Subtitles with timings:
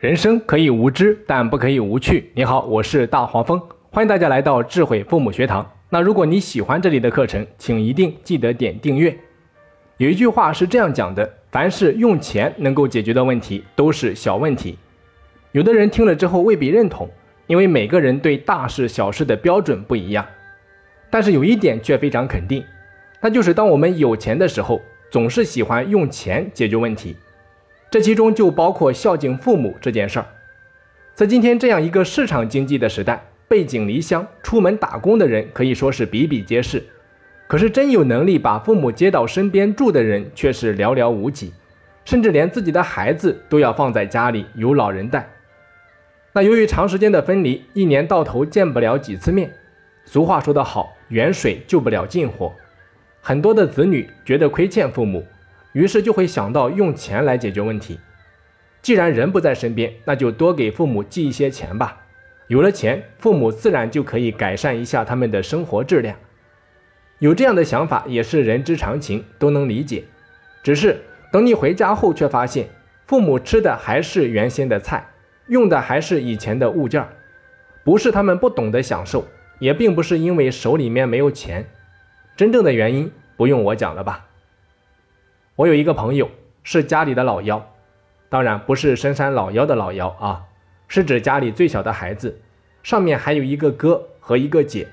[0.00, 2.30] 人生可以无知，但不可以无趣。
[2.32, 3.60] 你好，我是大黄蜂，
[3.90, 5.70] 欢迎大家来到智慧父母学堂。
[5.90, 9.14] 那如果你喜欢这里的课程，请一定记得点订阅。
[9.98, 14.78] 有一句话是这样讲的：凡是用钱能够解决的问题，都是小问题。
[15.52, 17.06] 有的人听了之后未必认同，
[17.46, 20.24] 因为每个人对大事小事的标准不一样。
[21.10, 22.64] 但是有一点却非常肯定，
[23.20, 27.14] 那就是当我们有钱的时候，总是喜欢用钱解决问题。
[27.90, 30.26] 这其中就包括孝敬父母这件事儿。
[31.12, 36.82] 在今天这样一个市场经济的时代，背井离乡出门打工的人可以说是比比皆是。
[37.48, 41.52] 可是真有能力把父母接到身边住的人却是寥寥无几，
[42.04, 45.28] 甚至连自己的孩子都要放在家里有老人带。
[46.32, 49.52] 那由于长时间的分离，一年到头见不了几次面。
[50.04, 52.52] 俗话说得好，远水救不了近火。
[53.20, 55.26] 很多的子女觉得亏欠父母，
[55.72, 57.98] 于是就会想到用钱来解决问题。
[58.82, 62.02] 既然人不在身边，那就多给父母寄一些钱吧。
[62.46, 66.16] 有了钱，父母自然就可以改善一下他们的生活质量。
[67.18, 70.04] 有这样的想法也是人之常情，都能理解。
[70.62, 72.68] 只是等你回家后，却发现
[73.06, 75.06] 父母吃的还是原先的菜，
[75.48, 77.06] 用的还是以前的物件，
[77.84, 79.28] 不是他们不懂得享受，
[79.58, 81.68] 也并不是因为手里面没有钱，
[82.34, 84.29] 真正的原因不用我讲了吧？
[85.60, 86.30] 我有一个朋友
[86.62, 87.70] 是家里的老幺，
[88.30, 90.44] 当然不是深山老妖的老妖啊，
[90.88, 92.40] 是指家里最小的孩子，
[92.82, 94.88] 上面还有一个哥和一个姐。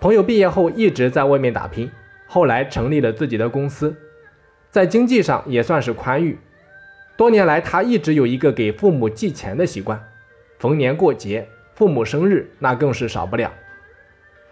[0.00, 1.90] 朋友毕业后一直在外面打拼，
[2.26, 3.94] 后来成立了自己的公司，
[4.70, 6.38] 在经济上也算是宽裕。
[7.18, 10.02] 多年来，他一直有一个给父母寄钱的习惯，
[10.58, 13.52] 逢年过节、父母生日，那更是少不了。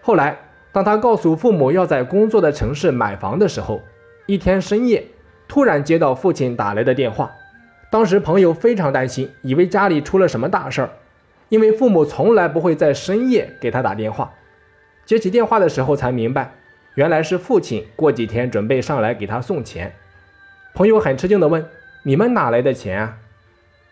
[0.02, 0.38] 后来，
[0.70, 3.80] 当他告诉父母要在工作的城市买房的时候，
[4.26, 5.02] 一天深夜
[5.50, 7.32] 突然接到父亲打来的电话，
[7.90, 10.90] 当时朋友非常担心，以为家里出了什么大事儿，
[11.48, 14.32] 因为父母从来不会在深夜给他打电话。
[15.04, 16.52] 接起电话的时候才明白，
[16.94, 19.92] 原来是父亲过几天准备上来给他送钱。
[20.72, 21.66] 朋友很吃惊地问
[22.06, 23.18] ：“你们哪来的钱啊？”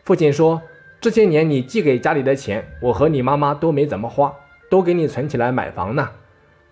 [0.06, 0.62] 父亲说
[1.02, 4.32] ：“这些年你寄给家里的钱，我和你妈妈都没怎么花，
[4.70, 6.10] 都给你存起来买房呢。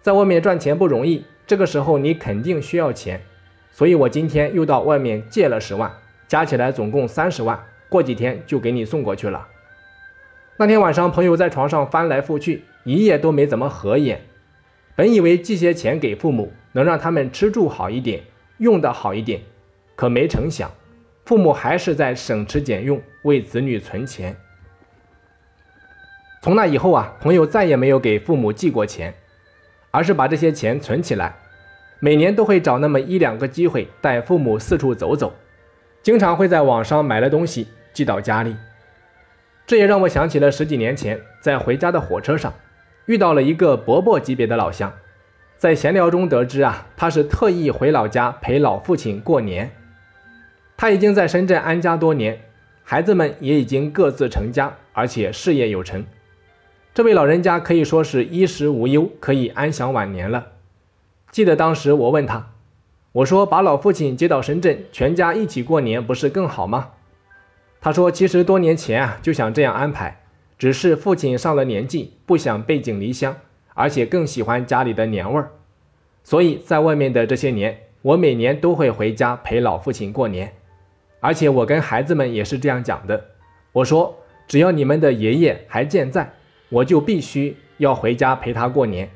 [0.00, 3.20] 在外面赚钱不容易，这个时候你肯定需要钱，
[3.76, 5.92] 所以我今天又到外面借了十万，
[6.26, 9.46] 加起来总共三十万，过几天就给你送过去了。”
[10.56, 14.22] 那天晚上，朋友在床上翻来覆去，一夜都没怎么合眼。
[14.94, 18.22] 本以为寄些钱给父母能让他们吃住好一点，
[18.56, 19.42] 用的好一点，
[19.94, 20.70] 可没成想，
[21.26, 24.34] 父母还是在省吃俭用为子女存钱。
[26.40, 29.12] 从那以后啊，朋友再也没有给父母寄过钱，
[29.90, 31.36] 而是把这些钱存起来，
[31.98, 35.34] 每年都会找那么一两个机会带父母四处走走，
[36.02, 38.54] 经常会在网上买了东西寄到家里。
[39.66, 42.52] 这也让我想起了十几年前在回家的火车上。
[43.06, 44.92] 遇到了一个伯伯级别的老乡，
[45.56, 49.70] 在闲聊中得知啊，他是特意回老家陪老父亲过年。
[50.76, 52.40] 他已经在深圳安家多年，
[52.82, 56.04] 孩子们也已经各自成家，而且事业有成。
[56.92, 60.44] 这位老人家可以说是衣食无忧，可以安享晚年了。
[61.36, 62.54] 记得当时我问他，
[63.12, 66.92] 我说把老父亲接到深圳，全家一起过年不是更好吗？
[67.78, 70.22] 他说，其实多年前啊就想这样安排。
[70.56, 73.36] 只是父亲上了年纪，不想背井离乡，
[73.74, 75.50] 而且更喜欢家里的年味儿，
[76.24, 80.50] 所以在外面的这些年，我每年都会回家陪老父亲过年。
[81.20, 83.22] 而且我跟孩子们也是这样讲的，
[83.72, 84.16] 我说
[84.48, 86.32] 只要你们的爷爷还健在，
[86.70, 89.10] 我就必须要回家陪他过年。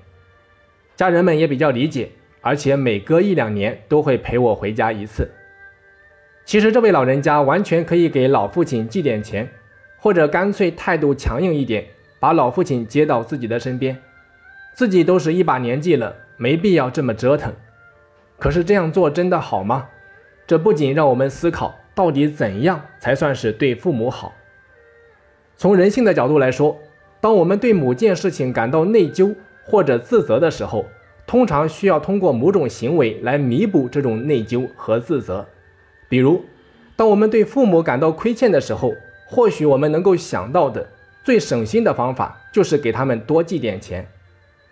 [1.01, 2.11] 家人们也比较理解，
[2.43, 5.27] 而且每隔一两年都会陪我回家一次。
[6.45, 9.49] 其实这位老人家完全可以给老父亲寄点钱。
[9.97, 11.87] 或者干脆态度强硬一点，
[12.19, 13.97] 把老父亲接到自己的身边，
[14.75, 17.51] 自己都是一把年纪了，没必要这么折腾。
[18.39, 19.89] 可是这样做真的好吗？
[20.47, 24.35] 这不仅让我们思考，到底怎样才算是对父母好？
[25.57, 26.79] 从人性的角度来说，
[27.23, 30.87] 当我们对某件事情感到内疚或者自责的时候，
[31.31, 35.47] 通常需要通过某种行为来弥补这种内疚和自责。
[36.09, 36.45] 比如，
[36.97, 38.93] 当我们对父母感到亏欠的时候，
[39.27, 40.85] 或许我们能够想到的
[41.23, 44.05] 最省心的方法，就是给他们多寄点钱。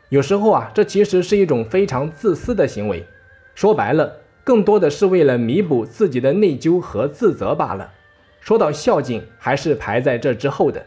[0.08, 3.06] 有时候啊，这其实是一种非常自私的行为。
[3.54, 7.93] 说白了，更多的是为了弥补自己的内疚和自责罢了。
[8.40, 10.84] 说到孝敬，还是排在这之后的。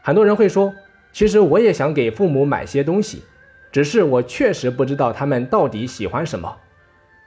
[0.00, 0.72] 很多人会说，
[1.12, 3.22] 其实我也想给父母买些东西，
[3.72, 6.58] 只是我确实不知道他们到底喜欢什么。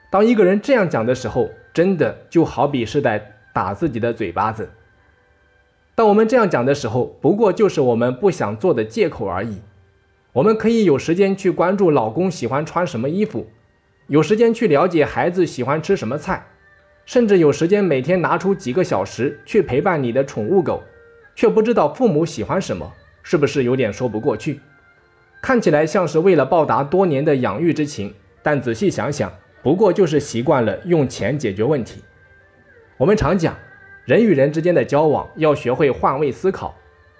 [0.08, 4.70] 当一个人这样讲的时候，真的就好比是在打自己的嘴巴子。
[5.96, 9.60] 当我们这样讲的时候，不过就是我们不想做的借口而已。
[10.34, 13.48] 我们可以有时间去关注老公喜欢穿什么衣服，
[14.06, 16.46] 有时间去了解孩子喜欢吃什么菜，
[17.06, 20.82] 甚至有时间每天拿出几个小时去陪伴你的宠物狗，
[21.34, 22.92] 却不知道父母喜欢什么，
[23.22, 24.60] 是不是有点说不过去？
[25.40, 28.12] 看起来像是为了报答多年的养育之情，
[28.42, 32.02] 但仔细想想，不过就是习惯了用钱解决问题。
[32.96, 33.56] 我们常讲，
[34.04, 36.74] 人与人之间的交往要学会换位思考。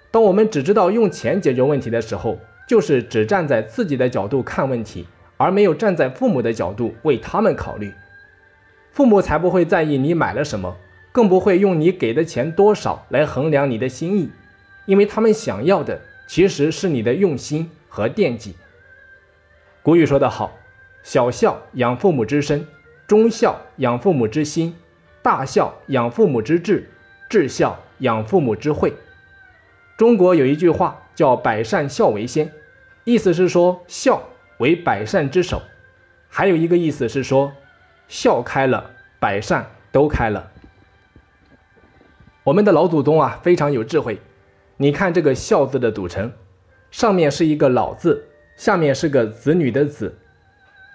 [0.09, 2.37] 当我们只知道用钱解决问题的时候，
[2.67, 5.05] 就是只站在自己的角度看问题，
[5.37, 7.93] 而没有站在父母的角度为他们考虑。
[8.91, 10.75] 父母才不会在意你买了什么，
[11.11, 14.31] 更不会用你给的钱多少来衡量你的心意，
[14.85, 18.55] 因为他们想要的其实是你的用心和惦记。
[19.81, 20.57] 古语说得好
[21.03, 22.67] ：“小孝养父母之身，
[23.07, 24.75] 中孝养父母之心，
[25.21, 26.89] 大孝养父母之志，
[27.29, 28.93] 至孝养父母之慧。”
[29.97, 31.03] 中国有一句话。
[31.17, 32.51] 叫百善孝为先，
[33.03, 34.21] 意思是说孝
[34.59, 35.63] 为百善之首，
[36.29, 37.51] 还有一个意思是说
[38.07, 40.51] 孝开了，百善都开了。
[42.43, 44.21] 我们的老祖宗啊非常有智慧，
[44.77, 46.31] 你看这个孝字的组成，
[46.91, 48.25] 上面是一个老字，
[48.55, 50.17] 下面是个子女的子，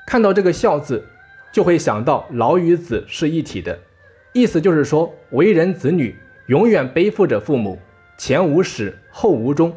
[0.06, 1.06] 看到这个孝字，
[1.52, 3.78] 就会想到老与子是一体的，
[4.32, 6.16] 意思就是说为人子女
[6.46, 7.78] 永远背负着父母，
[8.16, 9.72] 前无始后无终。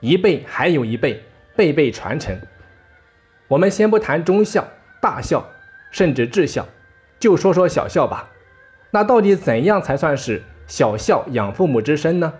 [0.00, 1.22] 一辈还有一辈，
[1.56, 2.38] 辈辈传承。
[3.48, 4.66] 我们先不谈忠孝、
[5.00, 5.44] 大孝，
[5.90, 6.66] 甚至至孝，
[7.18, 8.30] 就说说小孝吧。
[8.90, 12.32] 那到底怎样才算是小孝养父母之身呢？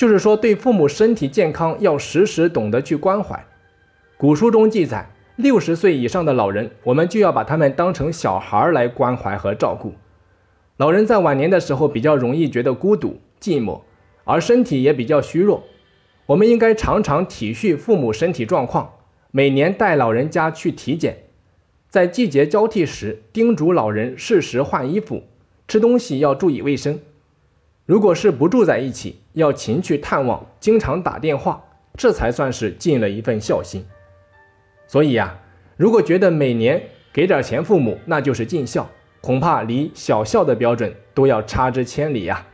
[0.00, 3.44] 就是说，对父母身体健康要时时懂得去关怀。
[4.16, 9.92] 古书中记载，六十岁以上的老人，我们就要把他们当成小孩来关怀和照顾。
[10.78, 13.82] 老人在晚年的时候比较容易觉得孤独、寂寞，
[14.24, 15.64] 而身体也比较虚弱。
[16.24, 18.90] 我们应该常常体恤父母身体状况，
[19.30, 21.24] 每年带老人家去体检，
[21.90, 25.24] 在季节交替时叮嘱老人适时换衣服，
[25.68, 26.98] 吃东西要注意卫生。
[27.90, 31.60] 如果是不住在一起，要勤去探望，经常打电话，
[31.98, 33.84] 这才算是尽了一份孝心。
[34.86, 35.36] 所以呀，
[35.76, 36.80] 如果觉得每年
[37.12, 38.88] 给点钱父母那就是尽孝，
[39.20, 42.46] 恐怕离小孝的标准都要差之千里呀。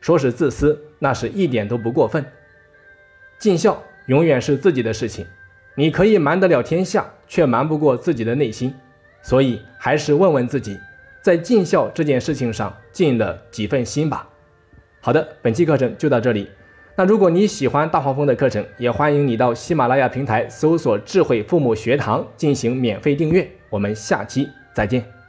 [0.00, 2.26] 说是自私，那是一点都不过分。
[3.38, 5.24] 尽孝永远是自己的事情，
[5.76, 8.74] 你可以瞒得了天下，却瞒不过自己的内心。
[9.22, 10.76] 所以还是问问自己，
[11.22, 14.26] 在尽孝这件事情上尽了几份心吧。
[15.02, 16.48] 好的，本期课程就到这里。
[16.94, 23.48] 那如果你喜欢大黄蜂的课程，也欢迎你到喜马拉雅平台搜索“智慧父母学堂”进行免费订阅。
[23.70, 25.19] 我们下期再见。